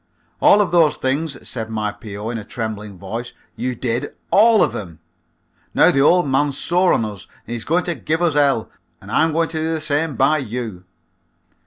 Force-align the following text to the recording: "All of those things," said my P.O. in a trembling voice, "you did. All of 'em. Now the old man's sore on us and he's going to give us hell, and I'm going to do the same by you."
"All 0.39 0.61
of 0.61 0.71
those 0.71 0.95
things," 0.95 1.47
said 1.47 1.69
my 1.69 1.91
P.O. 1.91 2.31
in 2.31 2.39
a 2.39 2.43
trembling 2.43 2.97
voice, 2.97 3.33
"you 3.55 3.75
did. 3.75 4.15
All 4.31 4.63
of 4.63 4.75
'em. 4.75 4.97
Now 5.75 5.91
the 5.91 6.01
old 6.01 6.27
man's 6.27 6.57
sore 6.57 6.91
on 6.91 7.05
us 7.05 7.27
and 7.45 7.53
he's 7.53 7.65
going 7.65 7.83
to 7.83 7.93
give 7.93 8.19
us 8.19 8.33
hell, 8.33 8.71
and 8.99 9.11
I'm 9.11 9.31
going 9.31 9.49
to 9.49 9.59
do 9.59 9.73
the 9.75 9.79
same 9.79 10.15
by 10.15 10.39
you." 10.39 10.85